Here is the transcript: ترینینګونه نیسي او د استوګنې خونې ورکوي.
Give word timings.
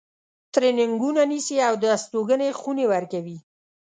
ترینینګونه 0.53 1.21
نیسي 1.31 1.57
او 1.67 1.73
د 1.83 1.85
استوګنې 1.97 2.49
خونې 2.59 2.85
ورکوي. 2.93 3.37